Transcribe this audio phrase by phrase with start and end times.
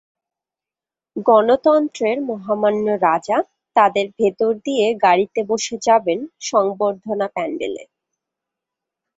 [1.27, 3.37] গণতন্ত্রের মহামান্য রাজা
[3.75, 6.19] তাদের ভেতর দিয়ে গাড়িতে বসে যাবেন
[6.41, 7.83] সংবর্ধনা প্যান্ডেলে।